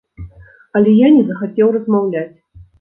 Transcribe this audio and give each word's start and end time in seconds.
Але 0.79 0.95
я 1.05 1.11
не 1.17 1.21
захацеў 1.29 1.67
размаўляць. 1.79 2.29